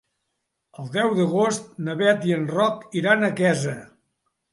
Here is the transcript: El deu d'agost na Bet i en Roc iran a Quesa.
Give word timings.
El 0.83 0.85
deu 0.95 1.11
d'agost 1.19 1.69
na 1.87 1.95
Bet 1.99 2.25
i 2.29 2.33
en 2.37 2.47
Roc 2.53 2.89
iran 3.03 3.27
a 3.29 3.31
Quesa. 3.41 3.75